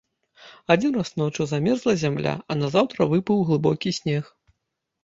[0.75, 4.35] Адзін раз ноччу замерзла зямля, а назаўтра выпаў глыбокі снег.